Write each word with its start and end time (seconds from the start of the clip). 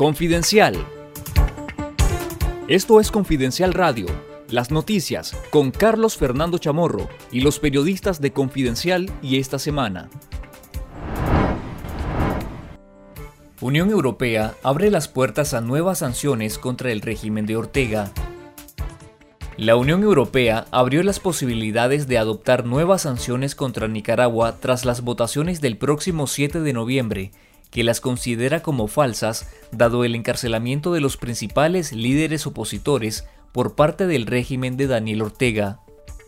Confidencial. 0.00 0.82
Esto 2.68 3.00
es 3.00 3.10
Confidencial 3.10 3.74
Radio, 3.74 4.06
las 4.48 4.70
noticias 4.70 5.36
con 5.50 5.72
Carlos 5.72 6.16
Fernando 6.16 6.56
Chamorro 6.56 7.10
y 7.30 7.42
los 7.42 7.58
periodistas 7.58 8.18
de 8.18 8.32
Confidencial 8.32 9.12
y 9.20 9.38
esta 9.38 9.58
semana. 9.58 10.08
Unión 13.60 13.90
Europea 13.90 14.54
abre 14.62 14.90
las 14.90 15.06
puertas 15.06 15.52
a 15.52 15.60
nuevas 15.60 15.98
sanciones 15.98 16.56
contra 16.56 16.92
el 16.92 17.02
régimen 17.02 17.44
de 17.44 17.58
Ortega. 17.58 18.10
La 19.58 19.76
Unión 19.76 20.02
Europea 20.02 20.64
abrió 20.70 21.02
las 21.02 21.20
posibilidades 21.20 22.08
de 22.08 22.16
adoptar 22.16 22.64
nuevas 22.64 23.02
sanciones 23.02 23.54
contra 23.54 23.86
Nicaragua 23.86 24.56
tras 24.60 24.86
las 24.86 25.02
votaciones 25.02 25.60
del 25.60 25.76
próximo 25.76 26.26
7 26.26 26.60
de 26.60 26.72
noviembre, 26.72 27.32
que 27.70 27.84
las 27.84 28.00
considera 28.00 28.62
como 28.62 28.88
falsas 28.88 29.48
dado 29.72 30.04
el 30.04 30.14
encarcelamiento 30.14 30.92
de 30.92 31.00
los 31.00 31.16
principales 31.16 31.92
líderes 31.92 32.46
opositores 32.46 33.26
por 33.52 33.74
parte 33.74 34.06
del 34.06 34.26
régimen 34.26 34.76
de 34.76 34.86
Daniel 34.86 35.22
Ortega. 35.22 35.80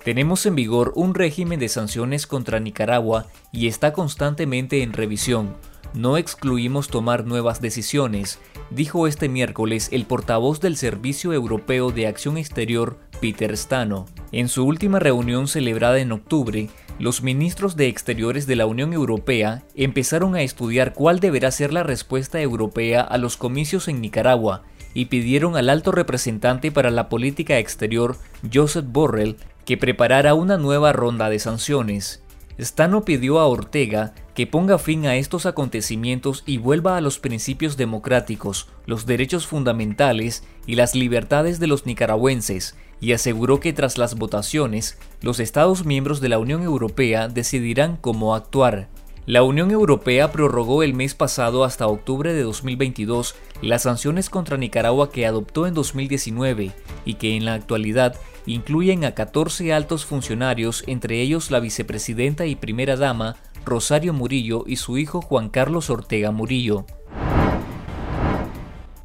Tenemos 0.05 0.45
en 0.47 0.57
vigor 0.57 0.93
un 0.97 1.15
régimen 1.15 1.61
de 1.61 1.69
sanciones 1.69 2.27
contra 2.27 2.59
Nicaragua 2.59 3.27
y 3.53 3.69
está 3.69 3.93
constantemente 3.93 4.83
en 4.83 4.93
revisión. 4.93 5.55
No 5.95 6.17
excluimos 6.17 6.89
tomar 6.89 7.27
nuevas 7.27 7.61
decisiones, 7.61 8.39
dijo 8.71 9.07
este 9.07 9.29
miércoles 9.29 9.91
el 9.93 10.07
portavoz 10.07 10.61
del 10.61 10.77
Servicio 10.77 11.33
Europeo 11.33 11.93
de 11.93 12.07
Acción 12.07 12.39
Exterior, 12.39 12.99
Peter 13.21 13.57
Stano. 13.57 14.07
En 14.33 14.49
su 14.49 14.65
última 14.65 14.99
reunión 14.99 15.47
celebrada 15.47 15.99
en 16.01 16.13
octubre, 16.13 16.71
los 17.03 17.21
ministros 17.25 17.75
de 17.75 17.89
Exteriores 17.89 18.47
de 18.47 18.55
la 18.55 18.67
Unión 18.67 18.93
Europea 18.93 19.65
empezaron 19.75 20.37
a 20.37 20.43
estudiar 20.43 20.93
cuál 20.93 21.19
deberá 21.19 21.51
ser 21.51 21.73
la 21.73 21.83
respuesta 21.83 22.41
europea 22.41 23.01
a 23.01 23.19
los 23.19 23.37
comicios 23.37 23.89
en 23.89 24.01
Nicaragua 24.01 24.63
y 24.95 25.07
pidieron 25.07 25.57
al 25.57 25.69
alto 25.69 25.91
representante 25.91 26.71
para 26.71 26.93
la 26.93 27.09
política 27.09 27.59
exterior, 27.59 28.19
Joseph 28.55 28.85
Borrell, 28.87 29.37
que 29.65 29.77
preparara 29.77 30.35
una 30.35 30.59
nueva 30.59 30.93
ronda 30.93 31.29
de 31.29 31.41
sanciones. 31.41 32.23
Stano 32.57 33.05
pidió 33.05 33.41
a 33.41 33.49
Ortega 33.49 34.15
que 34.37 34.47
ponga 34.47 34.79
fin 34.79 35.07
a 35.07 35.17
estos 35.17 35.45
acontecimientos 35.45 36.45
y 36.47 36.59
vuelva 36.59 36.97
a 36.97 37.01
los 37.01 37.19
principios 37.19 37.77
democráticos, 37.77 38.69
los 38.87 39.07
derechos 39.07 39.49
fundamentales 39.49 40.45
y 40.69 40.77
las 40.77 40.95
libertades 40.95 41.59
de 41.59 41.67
los 41.67 41.85
nicaragüenses, 41.85 42.77
y 43.03 43.13
aseguró 43.13 43.59
que 43.59 43.73
tras 43.73 43.99
las 43.99 44.15
votaciones, 44.15 44.97
los 45.21 45.41
Estados 45.41 45.85
miembros 45.85 46.21
de 46.21 46.29
la 46.29 46.39
Unión 46.39 46.63
Europea 46.63 47.27
decidirán 47.27 47.97
cómo 47.97 48.37
actuar. 48.37 48.89
La 49.27 49.43
Unión 49.43 49.73
Europea 49.73 50.31
prorrogó 50.31 50.85
el 50.85 50.95
mes 50.95 51.15
pasado 51.15 51.65
hasta 51.65 51.89
octubre 51.89 52.33
de 52.33 52.43
2022 52.43 53.35
las 53.61 53.83
sanciones 53.83 54.31
contra 54.31 54.57
Nicaragua 54.57 55.11
que 55.11 55.27
adoptó 55.27 55.67
en 55.67 55.75
2019 55.75 56.71
y 57.05 57.15
que 57.15 57.37
en 57.37 57.45
la 57.45 57.55
actualidad 57.55 58.15
incluyen 58.47 59.05
a 59.05 59.15
14 59.17 59.73
altos 59.73 60.05
funcionarios, 60.05 60.85
entre 60.87 61.21
ellos 61.21 61.51
la 61.51 61.59
vicepresidenta 61.59 62.47
y 62.47 62.55
primera 62.55 62.97
dama 62.97 63.35
Rosario 63.65 64.13
Murillo 64.13 64.63
y 64.65 64.77
su 64.77 64.97
hijo 64.97 65.21
Juan 65.23 65.49
Carlos 65.49 65.91
Ortega 65.91 66.31
Murillo. 66.31 66.87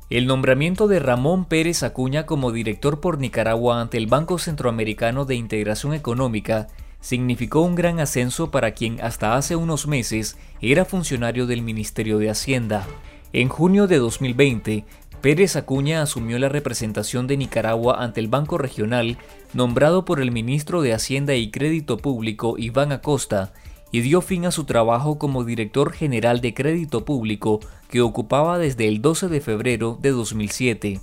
El 0.10 0.26
nombramiento 0.26 0.88
de 0.88 1.00
Ramón 1.00 1.44
Pérez 1.44 1.84
Acuña 1.84 2.26
como 2.26 2.54
director 2.54 3.02
por 3.02 3.20
Nicaragua 3.20 3.82
ante 3.82 3.98
el 3.98 4.08
Banco 4.08 4.40
Centroamericano 4.40 5.26
de 5.26 5.36
Integración 5.36 5.94
Económica 5.94 6.68
significó 7.02 7.60
un 7.60 7.76
gran 7.76 8.00
ascenso 8.00 8.50
para 8.50 8.72
quien 8.72 9.02
hasta 9.02 9.36
hace 9.36 9.58
unos 9.58 9.86
meses 9.86 10.38
era 10.62 10.86
funcionario 10.86 11.46
del 11.46 11.62
Ministerio 11.62 12.20
de 12.20 12.30
Hacienda. 12.30 12.88
En 13.34 13.50
junio 13.50 13.86
de 13.88 13.98
2020, 13.98 14.86
Pérez 15.20 15.58
Acuña 15.58 16.02
asumió 16.02 16.40
la 16.40 16.48
representación 16.48 17.28
de 17.28 17.36
Nicaragua 17.36 18.02
ante 18.02 18.22
el 18.22 18.30
Banco 18.30 18.58
Regional, 18.58 19.18
nombrado 19.54 20.06
por 20.06 20.22
el 20.22 20.32
ministro 20.32 20.82
de 20.82 20.94
Hacienda 20.94 21.36
y 21.36 21.52
Crédito 21.52 21.98
Público 21.98 22.56
Iván 22.58 22.94
Acosta, 22.94 23.52
y 23.92 24.02
dio 24.02 24.22
fin 24.22 24.46
a 24.46 24.52
su 24.52 24.66
trabajo 24.66 25.18
como 25.18 25.44
director 25.44 25.92
general 25.92 26.42
de 26.42 26.54
Crédito 26.54 27.06
Público 27.06 27.60
que 27.90 28.02
ocupaba 28.02 28.58
desde 28.58 28.88
el 28.88 29.02
12 29.02 29.30
de 29.30 29.42
febrero 29.42 29.98
de 30.02 30.12
2007. 30.12 31.00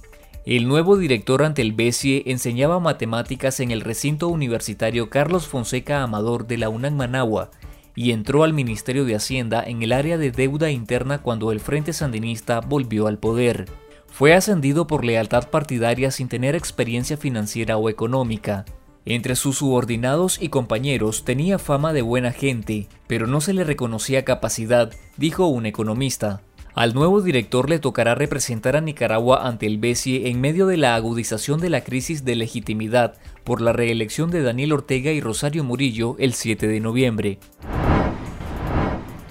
El 0.46 0.68
nuevo 0.68 0.98
director 0.98 1.42
ante 1.42 1.62
el 1.62 1.72
BESIE 1.72 2.24
enseñaba 2.26 2.78
matemáticas 2.78 3.60
en 3.60 3.70
el 3.70 3.80
recinto 3.80 4.28
universitario 4.28 5.08
Carlos 5.08 5.48
Fonseca 5.48 6.02
Amador 6.02 6.46
de 6.46 6.58
la 6.58 6.68
UNAM 6.68 6.96
Managua 6.96 7.50
y 7.96 8.10
entró 8.10 8.44
al 8.44 8.52
Ministerio 8.52 9.04
de 9.04 9.14
Hacienda 9.14 9.62
en 9.64 9.82
el 9.82 9.92
área 9.92 10.18
de 10.18 10.32
deuda 10.32 10.70
interna 10.70 11.22
cuando 11.22 11.52
el 11.52 11.60
Frente 11.60 11.92
Sandinista 11.92 12.60
volvió 12.60 13.06
al 13.06 13.18
poder. 13.18 13.66
Fue 14.06 14.34
ascendido 14.34 14.86
por 14.86 15.04
lealtad 15.04 15.48
partidaria 15.48 16.10
sin 16.10 16.28
tener 16.28 16.54
experiencia 16.54 17.16
financiera 17.16 17.76
o 17.76 17.88
económica. 17.88 18.64
Entre 19.06 19.36
sus 19.36 19.58
subordinados 19.58 20.40
y 20.40 20.48
compañeros 20.48 21.24
tenía 21.24 21.58
fama 21.58 21.92
de 21.92 22.00
buena 22.00 22.32
gente, 22.32 22.88
pero 23.06 23.26
no 23.26 23.42
se 23.42 23.52
le 23.52 23.62
reconocía 23.62 24.24
capacidad, 24.24 24.92
dijo 25.18 25.46
un 25.46 25.66
economista. 25.66 26.40
Al 26.74 26.94
nuevo 26.94 27.20
director 27.20 27.68
le 27.68 27.78
tocará 27.78 28.14
representar 28.14 28.76
a 28.76 28.80
Nicaragua 28.80 29.46
ante 29.46 29.66
el 29.66 29.78
BESIE 29.78 30.28
en 30.28 30.40
medio 30.40 30.66
de 30.66 30.78
la 30.78 30.94
agudización 30.94 31.60
de 31.60 31.68
la 31.68 31.84
crisis 31.84 32.24
de 32.24 32.34
legitimidad 32.34 33.14
por 33.44 33.60
la 33.60 33.74
reelección 33.74 34.30
de 34.30 34.42
Daniel 34.42 34.72
Ortega 34.72 35.12
y 35.12 35.20
Rosario 35.20 35.64
Murillo 35.64 36.16
el 36.18 36.32
7 36.32 36.66
de 36.66 36.80
noviembre. 36.80 37.38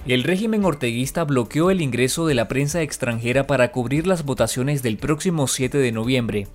El 0.06 0.22
régimen 0.22 0.64
orteguista 0.64 1.24
bloqueó 1.24 1.70
el 1.70 1.82
ingreso 1.82 2.26
de 2.26 2.34
la 2.34 2.46
prensa 2.46 2.82
extranjera 2.82 3.46
para 3.46 3.72
cubrir 3.72 4.06
las 4.06 4.24
votaciones 4.24 4.82
del 4.82 4.98
próximo 4.98 5.48
7 5.48 5.78
de 5.78 5.92
noviembre, 5.92 6.46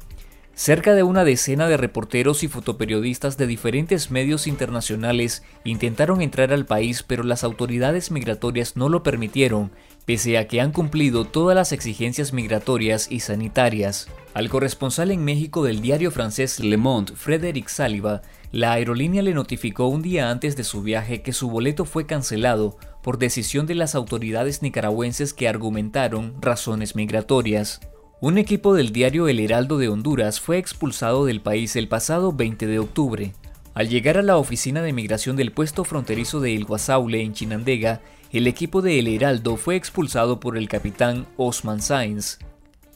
Cerca 0.59 0.93
de 0.93 1.03
una 1.03 1.23
decena 1.23 1.69
de 1.69 1.77
reporteros 1.77 2.43
y 2.43 2.49
fotoperiodistas 2.49 3.37
de 3.37 3.47
diferentes 3.47 4.11
medios 4.11 4.45
internacionales 4.45 5.41
intentaron 5.63 6.21
entrar 6.21 6.51
al 6.51 6.65
país 6.65 7.01
pero 7.01 7.23
las 7.23 7.45
autoridades 7.45 8.11
migratorias 8.11 8.75
no 8.75 8.89
lo 8.89 9.01
permitieron, 9.01 9.71
pese 10.03 10.37
a 10.37 10.49
que 10.49 10.59
han 10.59 10.73
cumplido 10.73 11.23
todas 11.23 11.55
las 11.55 11.71
exigencias 11.71 12.33
migratorias 12.33 13.09
y 13.09 13.21
sanitarias. 13.21 14.09
Al 14.33 14.49
corresponsal 14.49 15.11
en 15.11 15.23
México 15.23 15.63
del 15.63 15.79
diario 15.79 16.11
francés 16.11 16.59
Le 16.59 16.75
Monde, 16.75 17.13
Frédéric 17.15 17.69
Saliba, 17.69 18.21
la 18.51 18.73
aerolínea 18.73 19.21
le 19.21 19.33
notificó 19.33 19.87
un 19.87 20.01
día 20.01 20.29
antes 20.29 20.57
de 20.57 20.65
su 20.65 20.81
viaje 20.81 21.21
que 21.21 21.31
su 21.31 21.49
boleto 21.49 21.85
fue 21.85 22.05
cancelado 22.05 22.77
por 23.01 23.17
decisión 23.17 23.65
de 23.65 23.75
las 23.75 23.95
autoridades 23.95 24.61
nicaragüenses 24.61 25.33
que 25.33 25.47
argumentaron 25.47 26.35
razones 26.41 26.97
migratorias. 26.97 27.79
Un 28.21 28.37
equipo 28.37 28.73
del 28.73 28.91
diario 28.91 29.29
El 29.29 29.39
Heraldo 29.39 29.77
de 29.77 29.87
Honduras 29.87 30.41
fue 30.41 30.57
expulsado 30.57 31.23
del 31.23 31.39
país 31.39 31.77
el 31.77 31.87
pasado 31.87 32.33
20 32.33 32.67
de 32.67 32.77
octubre. 32.77 33.33
Al 33.73 33.87
llegar 33.87 34.17
a 34.17 34.21
la 34.21 34.35
oficina 34.35 34.81
de 34.81 34.91
migración 34.91 35.37
del 35.37 35.53
puesto 35.53 35.85
fronterizo 35.85 36.41
de 36.41 36.53
El 36.53 36.65
Guasaule 36.65 37.21
en 37.21 37.31
Chinandega, 37.31 38.01
el 38.33 38.47
equipo 38.47 38.81
de 38.81 38.99
El 38.99 39.07
Heraldo 39.07 39.55
fue 39.55 39.77
expulsado 39.77 40.41
por 40.41 40.57
el 40.57 40.67
capitán 40.67 41.27
Osman 41.37 41.81
Sainz. 41.81 42.39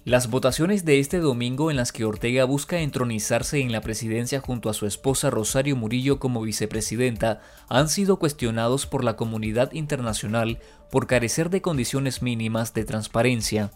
Las 0.03 0.29
votaciones 0.29 0.83
de 0.83 0.99
este 0.99 1.19
domingo 1.19 1.71
en 1.71 1.77
las 1.77 1.93
que 1.93 2.03
Ortega 2.03 2.43
busca 2.43 2.81
entronizarse 2.81 3.61
en 3.61 3.71
la 3.71 3.79
presidencia 3.79 4.41
junto 4.41 4.69
a 4.69 4.73
su 4.73 4.85
esposa 4.85 5.29
Rosario 5.29 5.77
Murillo 5.77 6.19
como 6.19 6.41
vicepresidenta 6.41 7.39
han 7.69 7.87
sido 7.87 8.19
cuestionados 8.19 8.85
por 8.85 9.05
la 9.05 9.15
comunidad 9.15 9.71
internacional 9.71 10.59
por 10.91 11.07
carecer 11.07 11.49
de 11.49 11.61
condiciones 11.61 12.21
mínimas 12.21 12.73
de 12.73 12.83
transparencia. 12.83 13.71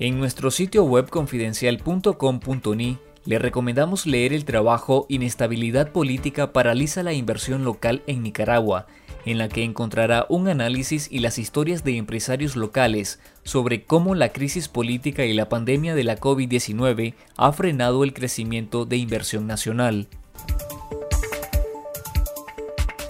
En 0.00 0.18
nuestro 0.18 0.50
sitio 0.50 0.82
web 0.82 1.08
confidencial.com.ni 1.08 2.98
le 3.26 3.38
recomendamos 3.38 4.06
leer 4.06 4.32
el 4.32 4.44
trabajo 4.44 5.06
Inestabilidad 5.08 5.92
política 5.92 6.52
paraliza 6.52 7.04
la 7.04 7.12
inversión 7.12 7.64
local 7.64 8.02
en 8.08 8.24
Nicaragua, 8.24 8.88
en 9.24 9.38
la 9.38 9.48
que 9.48 9.62
encontrará 9.62 10.26
un 10.28 10.48
análisis 10.48 11.06
y 11.12 11.20
las 11.20 11.38
historias 11.38 11.84
de 11.84 11.96
empresarios 11.96 12.56
locales 12.56 13.20
sobre 13.44 13.84
cómo 13.84 14.16
la 14.16 14.30
crisis 14.30 14.66
política 14.66 15.26
y 15.26 15.32
la 15.32 15.48
pandemia 15.48 15.94
de 15.94 16.02
la 16.02 16.18
COVID-19 16.18 17.14
ha 17.36 17.52
frenado 17.52 18.02
el 18.02 18.12
crecimiento 18.14 18.86
de 18.86 18.96
inversión 18.96 19.46
nacional. 19.46 20.08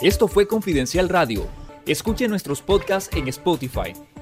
Esto 0.02 0.28
fue 0.28 0.46
Confidencial 0.46 1.08
Radio. 1.08 1.46
Escuche 1.86 2.28
nuestros 2.28 2.60
podcasts 2.60 3.16
en 3.16 3.28
Spotify 3.28 3.94